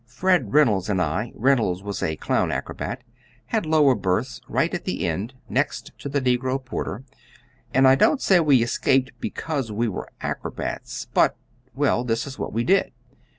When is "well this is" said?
11.75-12.39